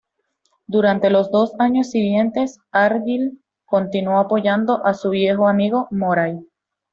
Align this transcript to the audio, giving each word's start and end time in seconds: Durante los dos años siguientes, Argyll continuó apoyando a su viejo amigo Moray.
Durante 0.65 1.11
los 1.11 1.29
dos 1.29 1.53
años 1.59 1.91
siguientes, 1.91 2.57
Argyll 2.71 3.39
continuó 3.65 4.17
apoyando 4.17 4.83
a 4.83 4.95
su 4.95 5.11
viejo 5.11 5.47
amigo 5.47 5.87
Moray. 5.91 6.39